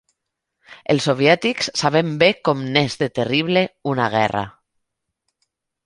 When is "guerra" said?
4.19-4.47